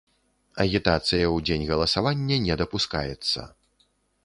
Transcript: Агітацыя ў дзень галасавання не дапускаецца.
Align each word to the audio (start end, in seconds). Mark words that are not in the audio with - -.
Агітацыя 0.63 1.25
ў 1.25 1.37
дзень 1.51 1.67
галасавання 1.73 2.41
не 2.47 2.59
дапускаецца. 2.65 3.41